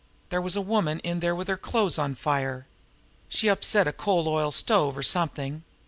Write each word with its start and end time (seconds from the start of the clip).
There 0.31 0.41
was 0.41 0.55
a 0.55 0.61
woman 0.61 0.97
in 1.01 1.19
there 1.19 1.35
with 1.35 1.47
her 1.47 1.57
clothes 1.57 1.99
on 1.99 2.15
fire. 2.15 2.65
She'd 3.29 3.49
upset 3.49 3.85
a 3.87 3.93
coal 3.93 4.27
oil 4.27 4.51
stove, 4.51 4.97
or 4.97 5.03
something. 5.03 5.63